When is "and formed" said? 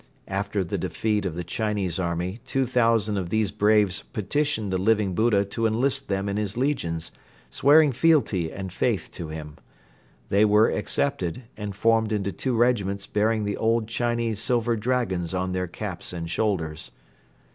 11.55-12.11